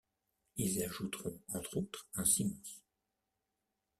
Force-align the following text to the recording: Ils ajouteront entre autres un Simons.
Ils 0.57 0.81
ajouteront 0.81 1.39
entre 1.53 1.77
autres 1.77 2.07
un 2.15 2.25
Simons. 2.25 2.57